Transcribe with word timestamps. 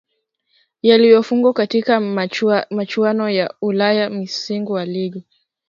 Yaliyofungwa 0.81 1.53
katika 1.53 1.99
michuano 2.71 3.29
ya 3.29 3.53
Ulaya 3.61 4.09
Msimu 4.09 4.69
wa 4.71 4.85
Ligi 4.85 5.23